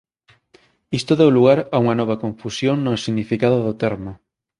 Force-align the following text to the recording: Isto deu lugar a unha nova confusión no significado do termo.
Isto 0.99 1.11
deu 1.19 1.31
lugar 1.37 1.59
a 1.75 1.77
unha 1.83 1.97
nova 1.99 2.19
confusión 2.23 2.75
no 2.79 3.01
significado 3.05 3.57
do 3.65 3.73
termo. 3.83 4.11